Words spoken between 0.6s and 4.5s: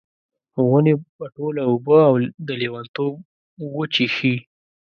ونې به ټوله اوبه، د لیونتوب وچیښي